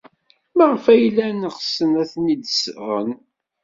[0.57, 3.09] Maɣef ay llan ɣsen ad ten-id-sɣen?